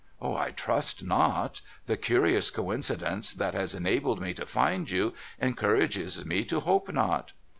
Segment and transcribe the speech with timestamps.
[0.15, 1.61] * I trust not.
[1.85, 7.33] The curious coincidence that has enabled me to find you, encourages me to hope not.'